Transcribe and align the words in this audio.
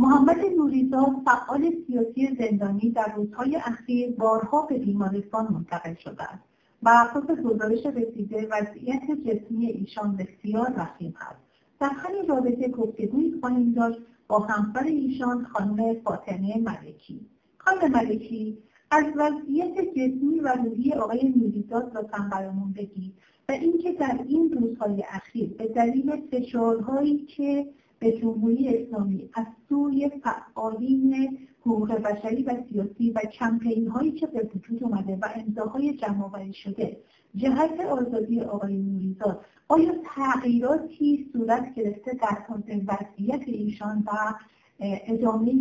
محمد 0.00 0.38
نوریزاد 0.56 1.12
فعال 1.24 1.70
سیاسی 1.86 2.36
زندانی 2.38 2.90
در 2.90 3.12
روزهای 3.16 3.56
اخیر 3.56 4.10
بارها 4.10 4.62
به 4.62 4.78
بیمارستان 4.78 5.48
منتقل 5.52 5.94
شده 5.94 6.22
است 6.22 6.42
و 6.82 6.88
اساس 6.88 7.38
گزارش 7.38 7.86
رسیده 7.86 8.48
وضعیت 8.50 9.02
جسمی 9.26 9.66
ایشان 9.66 10.16
بسیار 10.16 10.72
وخیم 10.76 11.14
است. 11.20 11.40
در 11.80 11.88
همین 11.88 12.28
رابطه 12.28 12.68
گفتگویی 12.68 13.34
خواهیم 13.40 13.72
داشت 13.72 13.98
با 14.28 14.38
همسر 14.38 14.84
ایشان 14.84 15.44
خانم 15.44 15.94
فاطمه 15.94 16.58
ملکی. 16.58 17.26
خانم 17.58 17.92
ملکی 17.92 18.58
از 18.90 19.04
وضعیت 19.16 19.80
جسمی 19.80 20.40
و 20.40 20.48
روحی 20.48 20.92
آقای 20.92 21.32
نوریزاد 21.36 21.96
لطفا 21.96 22.28
برامون 22.32 22.72
بگید 22.72 23.14
و 23.48 23.52
اینکه 23.52 23.92
در 23.92 24.20
این 24.28 24.52
روزهای 24.52 25.04
اخیر 25.08 25.54
به 25.54 25.68
دلیل 25.68 26.16
فشارهایی 26.30 27.18
که 27.18 27.66
به 27.98 28.12
جمهوری 28.12 28.76
اسلامی 28.76 29.30
از 29.34 29.46
سوی 29.68 30.10
فعالین 30.24 31.38
حقوق 31.60 31.92
بشری 31.92 32.42
و 32.42 32.62
سیاسی 32.70 33.10
و 33.10 33.20
کمپین 33.20 33.88
هایی 33.88 34.12
که 34.12 34.26
به 34.26 34.50
وجود 34.54 34.84
اومده 34.84 35.18
و 35.22 35.28
امضاهای 35.34 35.96
جمع 35.96 36.52
شده 36.52 36.96
جهت 37.36 37.80
آزادی 37.80 38.40
آقای 38.40 38.76
نوریزاد 38.76 39.44
آیا 39.68 39.92
تغییراتی 40.16 41.30
صورت 41.32 41.74
گرفته 41.74 42.14
در 42.14 42.44
وضعیت 42.88 43.42
ایشان 43.46 44.04
و 44.06 44.34
ادامه 44.80 45.52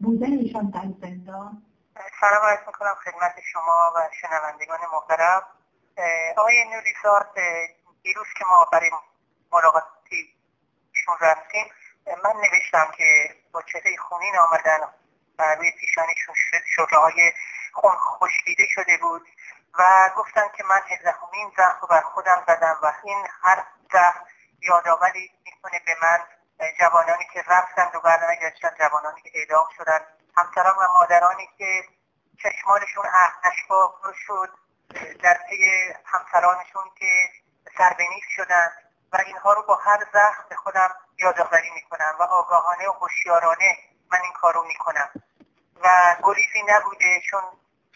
بودن 0.00 0.32
ایشان 0.32 0.70
در 0.70 0.88
زندان؟ 1.00 1.62
سلام 2.20 2.42
عرض 2.42 2.66
می‌کنم 2.66 2.94
خدمت 3.04 3.34
شما 3.52 3.92
و 3.96 3.98
شنوندگان 4.20 4.78
محترم. 4.92 5.42
آقای 6.36 6.54
نوریزاد 6.64 7.34
دیروز 8.02 8.26
که 8.38 8.44
ما 8.50 8.66
برای 8.72 8.90
ملاقاتی 9.52 9.99
ایشون 11.10 11.28
رفتیم. 11.28 11.72
من 12.06 12.32
نوشتم 12.40 12.90
که 12.96 13.34
با 13.52 13.62
چهره 13.62 13.96
خونین 14.08 14.38
آمدن 14.38 14.80
و 15.38 15.54
روی 15.54 15.70
پیشانیشون 15.70 16.34
شده 16.66 16.96
های 16.96 17.32
خون 17.72 18.28
شده 18.74 18.98
بود 19.02 19.28
و 19.78 20.10
گفتن 20.16 20.48
که 20.56 20.64
من 20.64 20.80
هزدهمین 20.88 21.52
زخم 21.56 21.86
بر 21.90 22.00
خودم 22.00 22.44
زدم 22.46 22.78
و 22.82 22.92
این 23.04 23.26
هر 23.42 23.64
زخم 23.92 24.24
یادآوری 24.60 25.30
می‌کنه 25.44 25.80
به 25.86 25.96
من. 26.02 26.18
جوانانی 26.80 27.24
که 27.32 27.42
رفتن 27.48 27.90
و 27.94 28.00
برنگشتن 28.00 28.70
جوانانی 28.78 29.22
که 29.22 29.30
اعدام 29.34 29.68
شدن 29.76 30.00
همسران 30.36 30.74
و 30.76 30.88
مادرانی 30.94 31.48
که 31.58 31.84
چشمانشون 32.42 33.04
اشبا 33.44 33.94
پر 34.02 34.12
شد 34.12 34.48
در 35.22 35.38
پی 35.48 35.94
همسرانشون 36.04 36.84
که 36.98 37.28
سربنیز 37.78 38.24
شدن 38.36 38.72
و 39.12 39.18
اینها 39.26 39.52
رو 39.52 39.62
با 39.62 39.76
هر 39.76 40.06
زخم 40.12 40.44
به 40.48 40.56
خودم 40.56 40.94
یادآوری 41.18 41.70
می‌کنم 41.70 42.16
و 42.20 42.22
آگاهانه 42.22 42.88
و 42.88 42.92
هوشیارانه 42.92 43.78
من 44.12 44.18
این 44.22 44.32
کار 44.32 44.54
رو 44.54 44.64
می‌کنم. 44.64 45.10
و 45.82 46.16
گریزی 46.22 46.62
نبوده 46.68 47.20
چون 47.30 47.42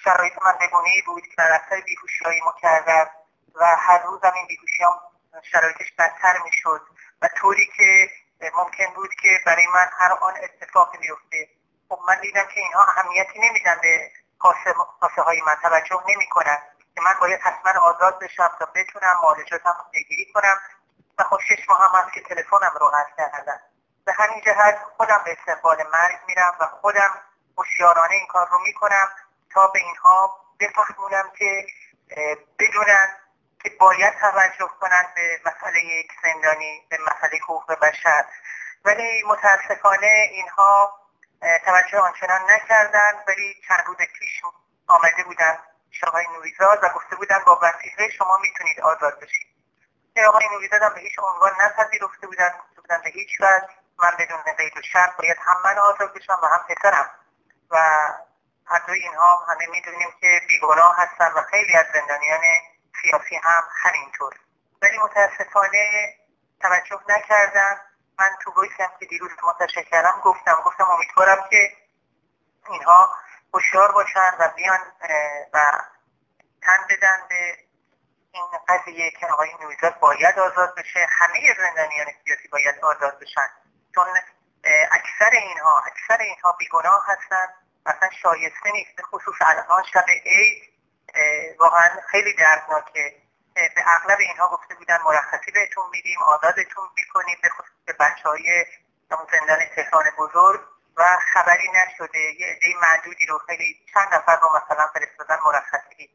شرایط 0.04 0.32
من 0.44 0.54
بگونه 0.60 0.90
بود 1.06 1.22
که 1.22 1.34
در 1.38 1.52
اثر 1.52 1.80
بیهوشیهایی 1.80 2.40
ما 2.40 2.54
کردم 2.62 3.10
و 3.54 3.76
هر 3.78 4.02
روزم 4.02 4.32
این 4.34 4.46
بیهوشیام 4.46 5.00
شرایطش 5.52 5.92
بدتر 5.98 6.38
می‌شد 6.44 6.80
و 7.22 7.28
طوری 7.36 7.70
که 7.76 8.10
ممکن 8.54 8.94
بود 8.94 9.14
که 9.22 9.28
برای 9.46 9.66
من 9.74 9.88
هر 9.98 10.12
آن 10.12 10.34
اتفاقی 10.42 10.98
بیفته. 10.98 11.48
خب 11.88 11.98
من 12.08 12.20
دیدم 12.20 12.44
که 12.44 12.60
اینها 12.60 12.82
اهمیتی 12.82 13.38
نمیدن 13.38 13.78
به 13.82 14.10
کاسه 15.00 15.22
های 15.22 15.42
من 15.46 15.54
توجه 15.62 16.02
نمی‌کنن 16.08 16.58
که 16.94 17.00
من 17.00 17.14
باید 17.20 17.40
حتما 17.40 17.80
آزاد 17.80 18.18
بشم 18.18 18.56
تا 18.58 18.68
بتونم 18.74 19.16
معالجاتم 19.22 19.74
پیگیری 19.92 20.32
کنم 20.32 20.56
و 21.18 21.24
خب 21.24 21.38
شش 21.48 21.68
ماه 21.68 21.88
هم 21.88 22.00
هست 22.00 22.14
که 22.14 22.20
تلفنم 22.20 22.72
رو 22.80 22.86
قطع 22.86 23.16
کردن 23.16 23.60
به 24.04 24.12
همین 24.12 24.40
جهت 24.40 24.78
خودم 24.96 25.22
به 25.24 25.36
استقبال 25.38 25.76
مرگ 25.92 26.18
میرم 26.26 26.56
و 26.60 26.66
خودم 26.66 27.10
هوشیارانه 27.58 28.14
این 28.14 28.26
کار 28.26 28.48
رو 28.48 28.58
می‌کنم 28.58 29.08
تا 29.50 29.66
به 29.66 29.78
اینها 29.78 30.40
بفهمونم 30.60 31.32
که 31.38 31.66
بدونن 32.58 33.16
که 33.62 33.70
باید 33.80 34.14
توجه 34.20 34.70
کنن 34.80 35.12
به 35.14 35.40
مسئله 35.46 35.84
یک 35.84 36.10
زندانی 36.22 36.86
به 36.90 36.98
مسئله 37.06 37.38
حقوق 37.42 37.72
بشر. 37.72 38.24
ولی 38.84 39.22
متاسفانه 39.26 40.28
اینها 40.30 41.00
توجه 41.64 41.98
آنچنان 41.98 42.50
نکردن. 42.50 43.24
ولی 43.28 43.54
چند 43.68 43.82
روز 43.86 43.96
پیش 43.96 44.42
آمده 44.86 45.24
بودن 45.24 45.58
شاهای 45.90 46.26
نوریزاد 46.34 46.84
و 46.84 46.88
گفته 46.88 47.16
بودن 47.16 47.38
با 47.46 47.60
وسیله 47.62 48.10
شما 48.10 48.38
می‌تونید 48.42 48.80
آزاد 48.80 49.20
بشید. 49.20 49.53
آقای 50.22 50.48
نوریزاد 50.52 50.94
به 50.94 51.00
هیچ 51.00 51.18
عنوان 51.18 51.52
نپذیرفته 51.60 52.26
بودن 52.26 52.48
گفته 52.48 52.80
بودن 52.80 53.00
به 53.04 53.10
هیچ 53.10 53.40
وجه 53.40 53.68
من 53.98 54.10
بدون 54.18 54.42
قید 54.58 54.76
و 54.76 54.82
شرط 54.82 55.16
باید 55.16 55.36
هم 55.40 55.56
من 55.64 55.78
آزاد 55.78 56.14
بشم 56.14 56.38
و 56.42 56.46
هم 56.46 56.64
پسرم. 56.68 57.10
و 57.70 57.76
هر 58.66 58.78
دوی 58.86 59.00
اینها 59.00 59.44
همه 59.48 59.66
می‌دونیم 59.70 60.08
که 60.20 60.40
بیگناه 60.48 60.96
هستن 60.98 61.32
و 61.32 61.42
خیلی 61.42 61.76
از 61.76 61.86
زندانیان 61.94 62.40
سیاسی 63.02 63.36
هم 63.36 63.62
همینطور. 63.82 64.32
ولی 64.82 64.98
متاسفانه 64.98 66.14
توجه 66.60 67.00
نکردن 67.08 67.80
من 68.18 68.30
تو 68.42 68.66
هم 68.78 68.90
که 69.00 69.06
دیروز 69.06 69.30
منتشر 69.44 69.82
کردم 69.82 70.20
گفتم. 70.24 70.62
گفتم 70.64 70.90
امیدوارم 70.90 71.48
که 71.50 71.72
اینها 72.70 73.16
هوشیار 73.54 73.92
باشن 73.92 74.30
و 74.38 74.48
بیان 74.56 74.80
و 75.52 75.72
تن 76.62 76.78
بدن 76.90 77.26
به 77.28 77.56
این 78.34 78.46
قضیه 78.68 79.10
که 79.10 79.26
آقای 79.26 79.50
نویزاد 79.60 79.98
باید 79.98 80.38
آزاد 80.38 80.74
بشه 80.74 81.06
همه 81.10 81.54
زندانیان 81.58 82.06
سیاسی 82.24 82.48
باید 82.48 82.78
آزاد 82.82 83.18
بشن. 83.18 83.48
چون 83.94 84.06
اکثر 84.90 85.30
اینها 85.32 85.82
اکثر 85.86 86.22
اینها 86.22 86.52
بیگناه 86.52 87.04
هستن. 87.06 87.54
اصلا 87.86 88.10
شایسته 88.22 88.72
نیست 88.72 88.96
به 88.96 89.02
خصوص 89.02 89.34
الان 89.40 89.82
شب 89.92 90.04
عید 90.26 90.72
واقعا 91.58 91.90
خیلی 92.10 92.32
دردناکه. 92.32 93.16
به 93.54 93.84
اغلب 93.86 94.18
اینها 94.18 94.48
گفته 94.48 94.74
بودن 94.74 94.98
مرخصی 95.04 95.50
بهتون 95.52 95.84
میدیم 95.90 96.18
آزادتون 96.22 96.88
می‌کنیم 96.96 97.38
به 97.42 97.48
خصوص 97.48 97.84
به 97.86 97.92
بچه 97.92 98.28
های 98.28 98.66
زندان 99.32 99.58
تهران 99.76 100.04
بزرگ. 100.18 100.60
و 100.96 101.16
خبری 101.32 101.68
نشده 101.68 102.18
یه 102.18 102.46
عده 102.46 102.74
معدودی 102.82 103.26
رو 103.26 103.38
خیلی 103.38 103.86
چند 103.94 104.14
نفر 104.14 104.36
رو 104.36 104.48
مثلا 104.48 104.86
فرستادن 104.94 105.38
مرخصی. 105.44 106.10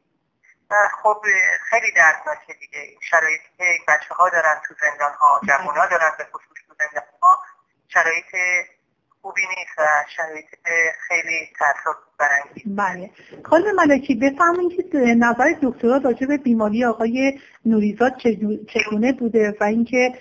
خب 1.02 1.22
خیلی 1.70 1.92
دردناکه 1.92 2.54
دیگه. 2.54 2.98
شرایطی 3.00 3.44
که 3.58 3.64
بچه 3.88 4.14
ها 4.14 4.28
دارن 4.30 4.62
تو 4.68 4.74
زندان 4.82 5.12
ها 5.14 5.40
جوان 5.48 5.76
ها 5.76 5.86
دارن 5.86 6.10
به 6.18 6.24
خصوص 6.24 6.58
تو 6.68 6.74
زندان 6.78 7.04
ها 7.22 7.42
شرایط 7.88 8.26
خوبی 9.22 9.42
نیست 9.56 9.78
و 9.78 9.82
شرایط 10.16 10.46
خیلی 11.08 11.48
تاثیر 11.58 11.92
برانگیز. 12.18 12.76
بله. 12.76 13.10
خانم 13.44 13.74
ملکی 13.74 14.14
بفهمید 14.14 14.92
که 14.92 14.98
نظر 14.98 15.54
دکترها 15.62 15.96
راجع 15.96 16.26
به 16.26 16.36
بیماری 16.36 16.84
آقای 16.84 17.40
نوریزاد 17.64 18.12
چگونه 18.68 19.12
بوده 19.12 19.56
و 19.60 19.64
اینکه 19.64 20.18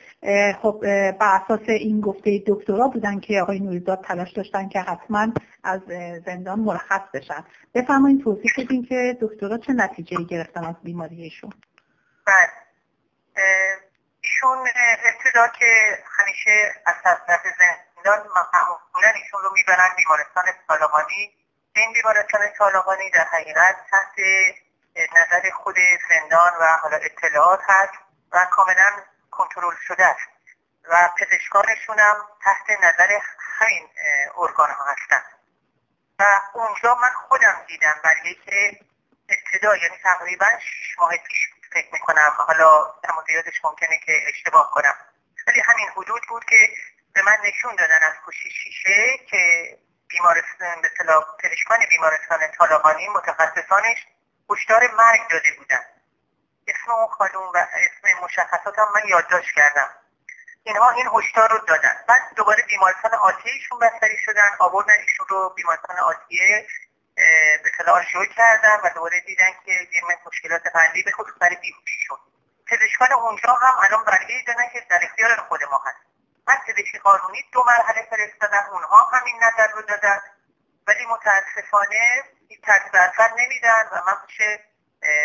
خب 0.61 0.79
بر 1.11 1.41
اساس 1.43 1.69
این 1.69 2.01
گفته 2.01 2.43
دکترها 2.47 2.87
بودن 2.87 3.19
که 3.19 3.41
آقای 3.41 3.59
نوریزاد 3.59 4.03
تلاش 4.03 4.31
داشتن 4.31 4.69
که 4.69 4.79
حتما 4.79 5.27
از 5.63 5.81
زندان 6.25 6.59
مرخص 6.59 7.01
بشن. 7.13 7.45
بفرمایید 7.75 8.23
توضیح 8.23 8.51
بدین 8.57 8.85
که 8.85 9.17
دکترها 9.21 9.57
چه 9.57 9.73
نتیجه 9.73 10.23
گرفتن 10.23 10.63
از 10.63 10.75
بیماری 10.83 11.23
ایشون 11.23 11.53
بله 12.25 12.49
ایشون 14.21 14.57
ابتدا 15.05 15.47
که 15.59 15.66
همیشه 16.19 16.51
از 16.85 16.95
طرف 17.03 17.19
زندان 17.27 17.88
معمولا 18.05 19.09
ایشون 19.15 19.41
رو 19.41 19.51
می‌برن 19.53 19.95
بیمارستان 19.97 20.45
طالقانی 20.67 21.33
این 21.75 21.93
بیمارستان 21.93 22.53
طالقانی 22.57 23.09
در 23.09 23.23
حقیقت 23.23 23.75
تحت 23.91 24.15
نظر 25.15 25.49
خود 25.49 25.75
زندان 26.09 26.53
و 26.59 26.65
حالا 26.65 26.97
اطلاعات 26.97 27.59
هست 27.67 27.93
و 28.31 28.45
کاملا 28.51 28.91
کنترل 29.31 29.75
شده 29.87 30.05
است. 30.05 30.29
و 30.83 31.09
پزشکانشون 31.19 31.99
هم 31.99 32.27
تحت 32.43 32.83
نظر 32.83 33.19
همین 33.59 33.89
ارگان 34.37 34.69
ها 34.69 34.85
هستن. 34.85 35.23
و 36.19 36.23
اونجا 36.53 36.95
من 36.95 37.09
خودم 37.09 37.66
دیدم 37.67 37.95
برای 38.03 38.35
که 38.35 38.79
ابتدا 39.29 39.75
یعنی 39.75 39.97
تقریبا 40.03 40.45
شیش 40.59 40.99
ماه 40.99 41.17
پیش 41.17 41.49
فکر 41.73 41.87
می‌کنم. 41.93 42.35
حالا 42.37 42.93
زیادش 43.28 43.66
ممکنه 43.66 43.99
که 44.05 44.19
اشتباه 44.28 44.72
کنم. 44.72 44.95
ولی 45.47 45.59
همین 45.59 45.90
حدود 45.90 46.22
بود 46.29 46.45
که 46.45 46.69
به 47.19 47.25
من 47.25 47.37
نشون 47.43 47.75
دادن 47.75 48.03
از 48.03 48.13
پشت 48.25 48.47
شیشه 48.47 49.17
که 49.29 49.77
بیمارستان 50.07 50.81
به 50.81 50.89
پزشکان 51.39 51.77
بیمارستان 51.89 52.39
طالقانی 52.57 53.09
متخصصانش 53.09 53.97
هشدار 54.49 54.91
مرگ 54.91 55.21
داده 55.29 55.49
بودن. 55.57 55.85
اسم 56.67 56.91
اون 56.91 57.07
خانوم 57.07 57.51
و 57.53 57.57
اسم 57.57 58.23
مشخصات 58.23 58.79
هم 58.79 58.87
من 58.95 59.01
یادداشت 59.07 59.55
کردم. 59.55 59.89
اینها 60.63 60.89
این 60.89 61.09
هشدار 61.13 61.49
رو 61.49 61.57
دادن. 61.57 61.95
بعد 62.07 62.21
دوباره 62.35 62.63
بیمارستان 62.63 63.13
آتیهشون 63.13 63.79
بستری 63.79 64.17
شدن 64.25 64.49
آوردن 64.59 64.97
ایشون 65.07 65.27
رو 65.29 65.49
بیمارستان 65.49 65.97
آتیه 65.97 66.67
به 67.63 67.71
صلاح 67.77 68.05
شروع 68.05 68.25
کردن 68.25 68.79
و 68.83 68.89
دوباره 68.95 69.19
دیدن 69.19 69.51
که 69.66 69.71
یه 69.71 70.01
مشکلات 70.25 70.67
قلبی 70.73 71.03
به 71.03 71.11
خصوص 71.11 71.33
برای 71.41 71.55
بیهوشیشون 71.55 72.17
پزشکان 72.67 73.11
اونجا 73.11 73.53
هم 73.53 73.79
الان 73.79 74.03
برگه 74.05 74.43
دادن 74.47 74.69
که 74.73 74.85
در 74.89 74.99
اختیار 75.03 75.35
خود 75.35 75.63
ما 75.63 75.81
هست 75.85 76.09
من 76.49 76.57
پزشکی 76.67 76.99
قانونی 76.99 77.43
دو 77.53 77.63
مرحله 77.63 78.07
فرستادن؟ 78.09 78.63
اونها 78.72 79.03
همین 79.03 79.35
نظر 79.43 79.67
رو 79.67 79.81
دادن. 79.81 80.22
ولی 80.87 81.05
متاسفانه 81.05 82.23
این 82.47 82.61
ترتیب 82.63 82.96
اثر 82.96 83.29
نمیدن 83.37 83.90
و 83.91 83.96
من 84.07 84.17
پیش 84.28 84.37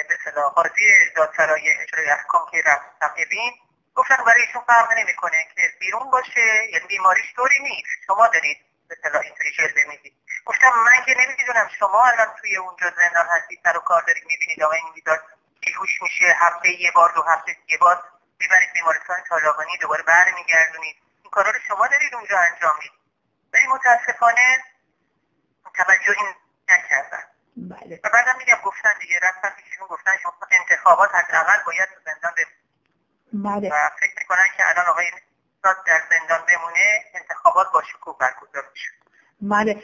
به 0.08 0.18
صلاح 0.24 0.52
قاضی 0.52 1.10
دادسرای 1.16 1.70
اجرای 1.82 2.10
احکام 2.10 2.50
که 2.50 2.62
رفتم 2.66 3.14
ببین 3.18 3.52
گفتن 3.94 4.16
برای 4.26 4.42
ایشون 4.42 4.62
فرق 4.66 4.92
نمی‌کنه 4.98 5.48
که 5.54 5.62
بیرون 5.80 6.10
باشه 6.10 6.70
یعنی 6.72 6.86
بیماریش 6.86 7.34
طوری 7.36 7.58
نیست. 7.62 7.88
شما 8.06 8.26
دارید 8.26 8.56
به 8.88 8.96
صلاح 9.02 9.22
اینطوری 9.22 9.50
جلوه 9.50 9.84
می‌دید 9.88 10.14
گفتم 10.44 10.72
من 10.86 11.04
که 11.06 11.14
نمی‌دونم 11.18 11.70
شما 11.78 12.04
الان 12.04 12.34
توی 12.40 12.56
اونجا 12.56 12.90
زندان 12.96 13.26
هستید 13.26 13.60
سر 13.64 13.76
و 13.76 13.80
کار 13.80 14.02
دارید 14.02 14.24
می‌بینید 14.26 14.62
آقای 14.62 14.80
بیدار 14.94 15.22
بیهوش 15.60 16.02
میشه 16.02 16.36
هفته 16.40 16.68
یه 16.68 16.90
بار 16.90 17.12
دو 17.14 17.22
هفته 17.22 17.56
یه 17.68 17.78
بار 17.78 18.02
می‌برید 18.40 18.72
بیمارستان 18.74 19.16
طالقانی 19.28 19.76
دوباره 19.80 20.02
برمیگردونید. 20.02 21.03
کارا 21.34 21.50
رو 21.50 21.58
شما 21.68 21.86
دارید 21.86 22.14
اونجا 22.14 22.38
انجام 22.38 22.74
می‌دید. 22.78 23.00
ولی 23.52 23.66
متاسفانه 23.66 24.64
توجهی 25.74 26.24
نکردن. 26.68 27.24
بله. 27.56 28.00
و 28.04 28.08
بعدم 28.12 28.38
میگم 28.38 28.58
گفتن 28.64 28.98
دیگه 29.00 29.20
رفتن 29.22 29.50
پیششون 29.50 29.86
گفتن 29.86 30.16
شما 30.22 30.32
انتخابات 30.50 31.14
حداقل 31.14 31.62
باید 31.66 31.88
تو 31.88 32.00
زندان 32.04 32.32
بله. 33.32 33.68
و 33.72 33.90
فکر 34.00 34.14
می‌کنن 34.18 34.46
که 34.56 34.68
الان 34.68 34.86
آقای 34.86 35.06
در 35.62 36.02
زندان 36.10 36.46
بمونه 36.46 37.04
انتخابات 37.14 37.72
با 37.72 37.82
شکوه 37.82 38.18
برگزار 38.18 38.70
میشه. 38.72 38.90
بله. 39.50 39.82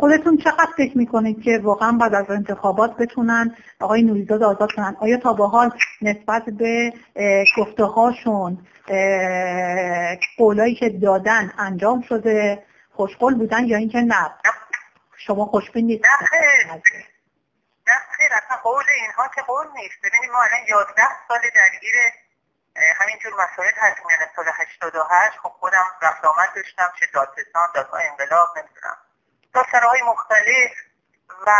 خودتون 0.00 0.36
چقدر 0.36 0.72
فکر 0.76 0.98
می‌کنید 0.98 1.42
که 1.42 1.60
واقعا 1.62 1.92
بعد 1.92 2.14
از 2.14 2.30
انتخابات 2.30 2.96
بتونن 2.96 3.56
آقای 3.80 4.02
نوریزاد 4.02 4.42
آزاد 4.42 4.72
کنن؟ 4.72 4.96
آیا 5.00 5.16
تا 5.16 5.32
به 5.32 5.46
حال 5.46 5.70
نسبت 6.02 6.44
به 6.44 6.92
گفته 7.58 7.84
هاشون 7.84 8.66
قولایی 10.38 10.74
که 10.74 10.88
دادن 10.88 11.52
انجام 11.58 12.00
شده 12.08 12.62
خوشقول 12.92 13.34
بودن 13.34 13.64
یا 13.64 13.76
اینکه 13.76 14.00
نه؟ 14.00 14.30
شما 15.16 15.46
خوشبین 15.46 15.86
نیست 15.86 16.04
نه 16.04 16.10
خیر. 18.16 18.30
اصلا 18.32 18.56
قول 18.62 18.84
اینها 19.02 19.28
که 19.34 19.42
قول 19.46 19.66
نیست. 19.76 19.98
ببینید 20.04 20.30
ما 20.32 20.38
الان 20.38 20.66
11 20.68 21.02
سال 21.28 21.38
درگیر 21.54 21.94
همینجور 22.96 23.32
مسائل 23.32 23.72
هستیم 23.76 24.10
یعنی 24.10 24.24
سال 24.36 24.44
88 24.48 25.38
خب 25.38 25.48
خودم 25.48 25.84
رفت 26.02 26.24
آمد 26.24 26.54
داشتم 26.54 26.92
چه 27.00 27.06
دادستان 27.14 27.68
دادگاه 27.74 28.02
انقلاب 28.04 28.58
نمی‌دونم. 28.58 28.96
دادسراهای 29.54 30.02
مختلف 30.02 30.70
و 31.46 31.52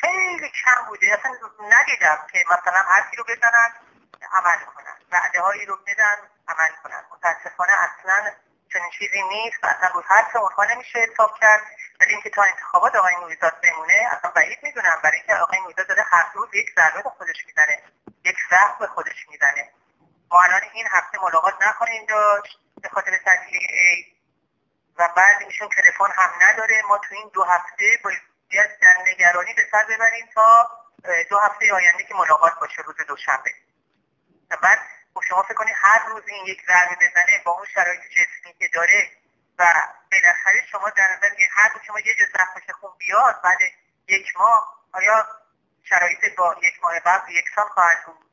خیلی 0.00 0.52
کم 0.64 0.88
بوده. 0.88 1.18
اصلا 1.18 1.32
ندیدم 1.60 2.26
که 2.32 2.44
مثلا 2.50 2.82
حرفی 2.88 3.16
رو 3.16 3.24
بزنن 3.24 3.72
عمل 4.32 4.58
کنن. 4.64 4.96
وعده 5.12 5.40
هایی 5.40 5.66
رو 5.66 5.76
بدن 5.76 6.16
عمل 6.48 6.72
کنن. 6.82 7.04
متاسفانه 7.12 7.72
اصلا 7.72 8.32
چنین 8.72 8.90
چیزی 8.98 9.22
نیست 9.22 9.64
و 9.64 9.66
اصلا 9.66 9.88
رو 9.94 10.02
حرف 10.06 10.36
اونها 10.36 10.64
نمیشه 10.64 10.98
حساب 10.98 11.38
کرد. 11.40 11.62
ولی 12.00 12.12
اینکه 12.12 12.30
تا 12.30 12.42
انتخابات 12.42 12.94
آقای 12.96 13.14
نوریزاد 13.20 13.60
بمونه 13.60 14.08
اصلا 14.12 14.30
بعید 14.30 14.58
می‌دونم. 14.62 15.00
برای 15.04 15.16
اینکه 15.16 15.34
آقای 15.34 15.60
نوریزاد 15.60 15.88
داره 15.88 16.04
هر 16.10 16.30
روز 16.34 16.48
یک 16.54 16.74
ضربه 16.76 17.02
به 17.02 17.10
خودش 17.10 17.46
می‌زنه. 17.46 17.82
یک 18.24 18.36
زخم 18.50 18.78
به 18.78 18.86
خودش 18.86 19.28
می‌زنه. 19.28 19.70
ما 20.30 20.42
الان 20.42 20.60
این 20.72 20.86
هفته 20.90 21.18
ملاقات 21.22 21.54
نخواهیم 21.62 22.06
داشت 22.06 22.58
به 22.82 22.88
خاطر 22.88 23.18
تعطیلی 23.24 23.66
ای 23.70 24.06
و 24.98 25.08
بعد 25.16 25.42
ایشون 25.42 25.68
تلفن 25.68 26.10
هم 26.16 26.30
نداره. 26.40 26.82
ما 26.88 26.98
تو 26.98 27.14
این 27.14 27.30
دو 27.34 27.42
هفته 27.44 28.00
باید 28.04 28.78
در 28.80 28.96
نگرانی 29.06 29.54
به 29.54 29.62
سر 29.72 29.84
ببریم 29.84 30.26
تا 30.34 30.70
دو 31.30 31.38
هفته 31.38 31.74
آینده 31.74 32.04
که 32.04 32.14
ملاقات 32.14 32.58
باشه 32.60 32.82
روز 32.82 32.96
دوشنبه. 32.96 33.50
و 34.50 34.56
بعد 34.62 34.78
خب 35.14 35.22
شما 35.28 35.42
فکر 35.42 35.54
کنید 35.54 35.74
هر 35.76 36.08
روز 36.08 36.22
این 36.26 36.46
یک 36.46 36.62
ضربه 36.66 36.94
بزنه 36.94 37.42
با 37.44 37.52
اون 37.52 37.66
شرایط 37.74 38.00
جسمی 38.00 38.52
که 38.58 38.68
داره 38.74 39.10
و 39.58 39.74
شما 40.70 40.90
در 40.90 41.16
نظر 41.16 41.34
که 41.34 41.48
هر 41.52 41.70
شما 41.86 42.00
یه 42.00 42.14
جز 42.14 42.32
زخمش 42.32 42.70
خون 42.80 42.90
بیاد 42.98 43.42
بعد 43.42 43.58
یک 44.08 44.36
ماه 44.36 44.76
آیا 44.92 45.26
شرایط 45.84 46.36
با 46.38 46.56
یک 46.62 46.74
ماه 46.82 47.00
قبل 47.00 47.32
یکسان 47.32 47.68
خواهد 47.68 48.04
بود؟ 48.06 48.30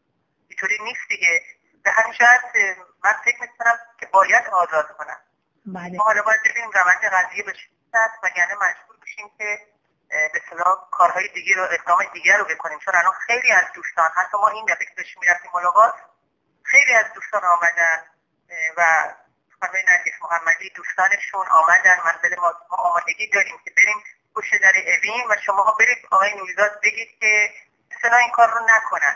اینطوری 0.49 0.77
نیست 0.83 1.07
دیگه. 1.09 1.41
به 1.83 1.91
همین 1.91 2.13
شرط 2.13 2.55
من 3.03 3.13
فکر 3.25 3.41
می‌کنم 3.41 3.79
که 3.99 4.05
باید 4.05 4.47
آزاد 4.47 4.97
کنم. 4.97 5.19
بله. 5.65 5.97
ما 5.97 6.03
حالا 6.03 6.21
باید 6.21 6.41
ببینیم 6.45 6.71
روند 6.71 7.05
قضیه 7.05 7.43
به 7.43 7.53
است 7.93 8.23
وگرنه 8.23 8.53
مجبور 8.55 8.97
بشیم 9.01 9.31
که 9.37 9.59
به 10.09 10.41
صلاح 10.49 10.89
کارهای 10.91 11.27
دیگه 11.27 11.55
رو 11.55 11.63
اقدام 11.63 11.97
دیگر 12.13 12.37
رو 12.37 12.45
بکنیم. 12.45 12.79
چون 12.79 12.95
الان 12.95 13.13
خیلی 13.27 13.51
از 13.51 13.65
دوستان 13.75 14.09
حتی 14.15 14.37
ما 14.37 14.47
این 14.47 14.65
دفعه 14.65 14.85
که 14.85 14.93
داشتیم 14.97 15.17
می‌رفتیم 15.21 15.51
ملاقات 15.53 15.93
خیلی 16.63 16.93
از 16.93 17.05
دوستان 17.13 17.43
آمدن 17.43 18.05
و 18.77 19.13
خانم 19.63 19.83
نرگس 19.89 20.13
محمدی 20.21 20.69
دوستانشون 20.69 21.45
آمدن. 21.51 21.97
منزل 22.05 22.35
ما, 22.39 22.53
ما 22.71 22.77
آمادگی 22.77 23.27
داریم 23.33 23.55
که 23.65 23.71
بریم 23.77 24.03
گوشه 24.33 24.57
در 24.57 24.73
اوین 24.77 25.23
و 25.29 25.35
شما 25.45 25.75
برید 25.79 25.97
آقای 26.11 26.29
نوریزاد 26.37 26.79
بگید 26.83 27.19
که 27.19 27.49
مثلا 27.95 28.17
این 28.17 28.31
کار 28.31 28.49
رو 28.51 28.59
نکنن. 28.69 29.15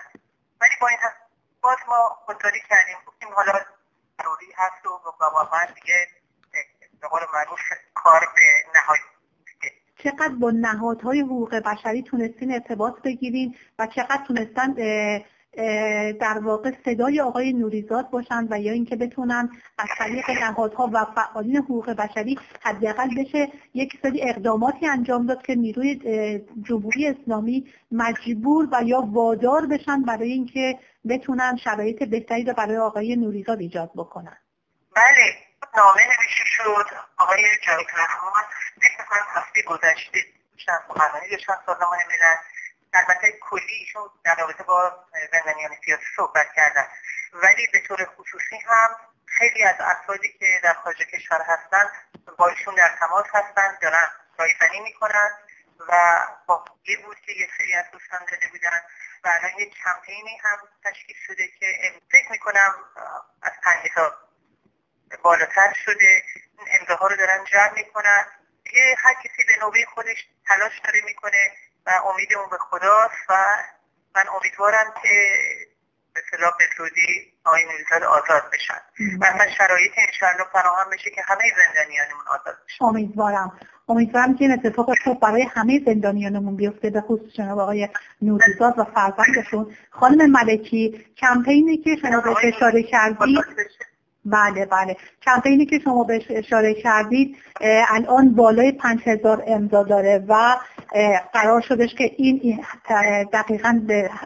ولی 0.61 0.71
با 0.81 0.87
این 0.87 0.97
باز 1.61 1.77
ما 1.87 2.17
خودداری 2.25 2.59
کردیم. 2.69 2.97
گفتیم 3.05 3.33
حالا 3.33 3.53
ضروری 4.21 4.53
هست 4.57 4.85
و 4.85 4.89
واقعا 5.19 5.65
دیگه 5.65 6.07
به 7.01 7.07
قول 7.07 7.21
معروف 7.33 7.59
کار 7.93 8.19
به 8.35 8.79
نهایی. 8.79 9.01
چقدر 10.03 10.35
با 10.39 10.51
نهادهای 10.51 11.21
حقوق 11.21 11.55
بشری 11.55 12.03
تونستین 12.03 12.53
ارتباط 12.53 13.01
بگیرین 13.01 13.55
و 13.79 13.87
چقدر 13.87 14.23
تونستن 14.27 14.73
در 16.19 16.39
واقع 16.43 16.71
صدای 16.85 17.21
آقای 17.21 17.53
نوریزاد 17.53 18.09
باشن 18.09 18.47
و 18.49 18.59
یا 18.59 18.73
اینکه 18.73 18.95
بتونن 18.95 19.49
از 19.77 19.89
طریق 19.97 20.29
نهادها 20.29 20.89
و 20.93 21.05
فعالین 21.15 21.57
حقوق 21.57 21.89
بشری 21.89 22.39
حداقل 22.61 23.09
بشه 23.17 23.51
یک 23.73 23.99
سری 24.01 24.29
اقداماتی 24.29 24.87
انجام 24.87 25.25
داد 25.25 25.41
که 25.41 25.55
نیروی 25.55 25.99
جمهوری 26.63 27.07
اسلامی 27.07 27.73
مجبور 27.91 28.67
و 28.71 28.83
یا 28.83 29.01
وادار 29.01 29.65
بشن 29.65 30.01
برای 30.01 30.31
اینکه 30.31 30.79
بتونن 31.09 31.57
شرایط 31.63 32.03
بهتری 32.03 32.43
رو 32.43 32.53
برای 32.53 32.77
آقای 32.77 33.15
نوریزاد 33.15 33.59
ایجاد 33.59 33.91
بکنن. 33.95 34.37
بله 34.95 35.35
نامه 35.77 36.01
نوشته 36.05 36.43
شد. 36.45 36.85
آقای 37.17 37.41
جاوید 37.67 37.87
رحمان 37.97 38.43
فکر 38.81 39.05
کنم 39.09 39.25
هفته 39.27 39.61
گذشته 39.61 40.19
چند 40.57 40.79
سخنرانی 40.87 41.29
داشتن 41.31 41.53
سازمان 41.65 41.97
ملل. 42.09 42.56
البته 42.97 43.31
کلی 43.41 43.73
ایشون 43.79 44.09
در 44.23 44.35
رابطه 44.35 44.63
با 44.63 45.05
زندانیان 45.31 45.71
سیاسی 45.85 46.05
صحبت 46.15 46.47
کردن. 46.55 46.87
ولی 47.33 47.67
به 47.73 47.79
طور 47.79 48.05
خصوصی 48.05 48.57
هم 48.57 48.89
خیلی 49.25 49.63
از 49.63 49.75
افرادی 49.79 50.33
که 50.39 50.59
در 50.63 50.73
خارج 50.73 50.97
کشور 50.97 51.41
هستن 51.41 51.91
با 52.37 52.47
ایشون 52.47 52.75
در 52.75 52.95
تماس 52.99 53.25
هستن 53.33 53.77
دارن 53.81 54.07
رایزنی 54.37 54.79
می‌کنن 54.79 55.29
و 55.87 56.19
با 56.47 56.65
یه 56.87 56.97
بود 57.05 57.19
که 57.19 57.31
یه 57.31 57.47
سری 57.57 57.73
از 57.73 57.85
دوستان 57.91 58.19
داده 58.31 58.47
بودن 58.47 58.81
و 59.23 59.27
الان 59.27 59.59
یک 59.59 59.75
کمپینی 59.83 60.37
هم 60.43 60.57
تشکیل 60.83 61.15
شده 61.27 61.47
که 61.47 61.65
فکر 62.11 62.31
می‌کنم 62.31 62.73
از 63.41 63.51
پنج 63.63 63.89
بالاتر 65.23 65.73
شده. 65.85 66.23
این 66.59 66.67
امضاها 66.79 67.07
رو 67.07 67.15
دارن 67.15 67.45
جمع 67.45 67.73
می‌کنن 67.73 68.25
دیگه 68.63 68.95
هر 68.97 69.13
کسی 69.13 69.43
به 69.47 69.57
نوبه 69.61 69.85
خودش 69.85 70.27
تلاش 70.47 70.79
داره 70.79 71.01
می‌کنه 71.05 71.51
و 71.87 71.89
امید 72.13 72.33
اون 72.35 72.49
به 72.49 72.57
خداست 72.57 73.29
و 73.29 73.33
من 74.15 74.23
امیدوارم 74.39 74.93
که 75.03 75.09
به 76.13 76.21
صلاح 76.31 76.51
بسودی 76.59 77.33
آقای 77.45 77.65
نوریزاد 77.65 78.03
آزاد 78.03 78.43
بشن. 78.53 78.81
و 79.21 79.25
اصلا 79.25 79.51
شرایط 79.57 79.91
انشاءالله 80.07 80.43
فراهم 80.53 80.89
بشه 80.91 81.09
که 81.09 81.21
همه 81.25 81.41
زندانیانمون 81.57 82.23
آزاد 82.27 82.57
بشن. 82.65 82.85
امیدوارم. 82.85 83.59
امیدوارم 83.89 84.35
که 84.35 84.45
این 84.45 84.53
اتفاق 84.53 84.89
خوب 85.03 85.19
برای 85.19 85.43
همه 85.43 85.81
زندانیانمون 85.85 86.55
بیفته 86.55 86.89
به 86.89 87.01
خصوص 87.01 87.33
جناب 87.33 87.59
آقای 87.59 87.89
نوریزاد 88.21 88.79
و 88.79 88.83
فرزندشون. 88.83 89.75
خانم 89.91 90.31
ملکی 90.31 91.05
کمپینی 91.17 91.77
که 91.77 91.95
شما 92.01 92.21
بهش 92.21 92.53
اشاره 92.55 92.83
کردید 92.83 93.39
بله 94.25 94.65
بله. 94.65 94.97
کمپینی 95.21 95.65
که 95.65 95.79
شما 95.79 96.03
بهش 96.03 96.23
اشاره 96.29 96.73
کردید 96.73 97.37
الان 97.89 98.35
بالای 98.35 98.71
5000 98.71 99.43
امضا 99.47 99.83
داره 99.83 100.25
و 100.27 100.55
قرار 101.33 101.61
شدش 101.61 101.95
که 101.95 102.11
این 102.17 102.59
دقیقا 103.33 103.81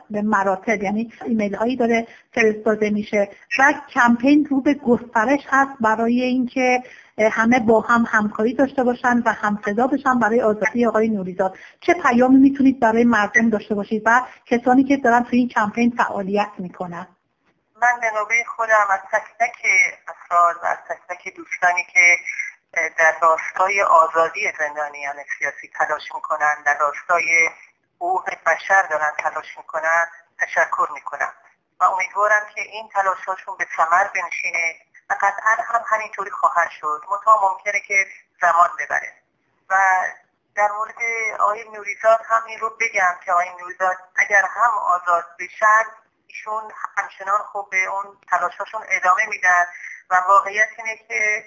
به 0.09 0.21
مراتب 0.21 0.83
یعنی 0.83 1.11
ایمیل 1.25 1.55
هایی 1.55 1.75
داره 1.75 2.07
فرستاده 2.31 2.89
میشه. 2.89 3.29
و 3.59 3.73
کمپین 3.93 4.45
رو 4.45 4.61
به 4.61 4.73
گسترش 4.73 5.39
هست 5.47 5.71
برای 5.81 6.21
اینکه 6.21 6.83
همه 7.31 7.59
با 7.59 7.81
هم 7.81 8.05
همکاری 8.07 8.53
داشته 8.53 8.83
باشن 8.83 9.21
و 9.25 9.33
هم 9.33 9.59
صدا 9.65 9.87
بشن 9.87 10.19
برای 10.19 10.41
آزادی 10.41 10.85
آقای 10.85 11.09
نوریزاد. 11.09 11.55
چه 11.81 11.93
پیامی 11.93 12.37
می‌تونید 12.37 12.79
برای 12.79 13.03
مردم 13.03 13.49
داشته 13.49 13.75
باشید 13.75 14.03
و 14.05 14.21
کسانی 14.45 14.83
که 14.83 14.97
دارن 14.97 15.23
توی 15.23 15.39
این 15.39 15.47
کمپین 15.47 15.93
فعالیت 15.97 16.49
می‌کنن؟ 16.57 17.07
من 17.81 17.99
به 17.99 18.43
خودم 18.55 18.87
از 18.89 18.99
تک 19.11 19.23
تک 19.39 19.65
افراد 20.07 20.57
و 20.63 20.65
از 20.65 20.77
تک 20.89 20.99
تک 21.09 21.35
دوستانی 21.35 21.83
که 21.93 22.17
در 22.97 23.15
راستای 23.21 23.81
آزادی 23.81 24.53
زندانیان 24.59 25.15
سیاسی 25.39 25.71
تلاش 25.77 26.11
می‌کنن 26.15 26.63
در 26.65 26.77
راستای 26.77 27.49
حقوق 27.95 28.29
بشر 28.45 28.81
دارن 28.81 29.11
تلاش 29.19 29.57
می‌کنن 29.57 30.07
تشکر 30.39 30.87
می‌کنم. 30.93 31.33
و 31.79 31.83
امیدوارم 31.83 32.45
که 32.55 32.61
این 32.61 32.89
تلاشهاشون 32.89 33.57
به 33.57 33.67
ثمر 33.77 34.07
بنشینه 34.07 34.75
و 35.09 35.13
قطعا 35.13 35.57
هم 35.67 35.83
همینطوری 35.87 36.31
خواهد 36.31 36.69
شد. 36.69 37.01
منتها 37.11 37.49
ممکنه 37.51 37.79
که 37.79 38.07
زمان 38.41 38.69
ببره. 38.79 39.13
و 39.69 39.75
در 40.55 40.71
مورد 40.71 40.95
آقای 41.39 41.69
نوریزاد 41.69 42.19
هم 42.29 42.43
این 42.45 42.59
رو 42.59 42.69
بگم 42.69 43.19
که 43.25 43.31
آقای 43.31 43.49
نوریزاد 43.49 43.97
اگر 44.15 44.45
هم 44.45 44.69
آزاد 44.69 45.25
بشن 45.39 45.83
ایشون 46.31 46.71
همچنان 46.97 47.37
خوب 47.37 47.69
به 47.69 47.85
اون 47.85 48.17
تلاشاشون 48.29 48.81
ادامه 48.89 49.25
میدن 49.25 49.65
و 50.09 50.15
واقعیت 50.15 50.69
اینه 50.77 50.97
که 51.07 51.45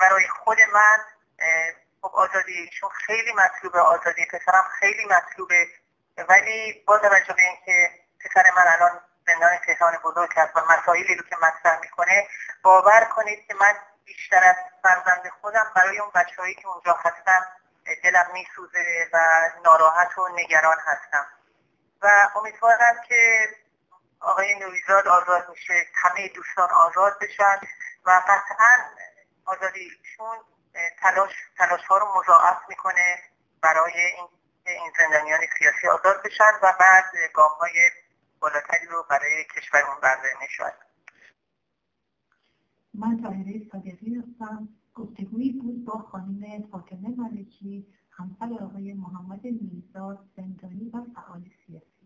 برای 0.00 0.28
خود 0.28 0.58
من 0.72 0.98
خب 2.02 2.14
آزادی 2.14 2.52
ایشون 2.52 2.90
خیلی 2.90 3.32
مطلوبه 3.32 3.80
آزادی 3.80 4.26
پسرم 4.26 4.64
خیلی 4.80 5.04
مطلوبه. 5.04 5.68
ولی 6.28 6.84
با 6.86 6.98
توجه 6.98 7.34
به 7.34 7.42
اینکه 7.42 7.90
پسر 8.20 8.50
من 8.56 8.64
الان 8.66 9.00
زندان 9.26 9.58
تهران 9.66 9.96
بزرگ 10.04 10.30
هست 10.36 10.56
و 10.56 10.60
مسائلی 10.60 11.14
رو 11.14 11.22
که 11.22 11.36
مطرح 11.36 11.80
می‌کنه 11.80 12.28
باور 12.62 13.04
کنید 13.04 13.46
که 13.46 13.54
من 13.54 13.74
بیشتر 14.04 14.44
از 14.44 14.56
فرزند 14.82 15.28
خودم 15.40 15.72
برای 15.76 15.98
اون 15.98 16.10
بچههایی 16.14 16.54
که 16.54 16.68
اونجا 16.68 16.92
هستم 16.92 17.46
دلم 18.04 18.26
میسوزه 18.32 19.08
و 19.12 19.18
ناراحت 19.64 20.18
و 20.18 20.28
نگران 20.28 20.76
هستم. 20.86 21.26
و 22.02 22.30
امیدوارم 22.36 23.00
که 23.08 23.48
آقای 24.20 24.54
نویزاد 24.54 25.08
آزاد 25.08 25.50
میشه 25.50 25.74
همه 25.94 26.28
دوستان 26.28 26.68
آزاد 26.70 27.18
بشن 27.20 27.56
و 28.06 28.22
قطعا 28.28 28.74
آزادیشون 29.44 30.36
تلاش 31.00 31.30
تلاش 31.58 31.84
ها 31.84 31.98
رو 31.98 32.06
مضاعف 32.20 32.58
می‌کنه 32.68 33.18
برای 33.60 33.92
این 34.16 34.28
این 34.66 34.92
زندانیان 34.98 35.40
سیاسی 35.58 35.88
آزاد 35.88 36.22
بشن 36.24 36.52
و 36.62 36.72
بعد 36.80 37.04
گام 37.34 37.50
های 37.60 37.90
بالاتری 38.40 38.86
رو 38.86 39.06
برای 39.10 39.44
کشورمون 39.56 40.00
برده 40.02 40.28
نشد 40.44 40.72
من 42.94 43.22
تاهره 43.22 43.68
صادقی 43.72 44.14
هستم. 44.14 44.68
گفتگویی 44.94 45.52
بود 45.52 45.84
با 45.84 45.98
خانم 45.98 46.68
فاطمه 46.72 47.08
ملکی 47.08 47.86
همسر 48.10 48.64
آقای 48.64 48.92
محمد 48.92 49.44
میرزاد 49.44 50.18
زندانی 50.36 50.90
و 50.94 51.04
فعال 51.14 51.42
سیاسی. 51.66 52.03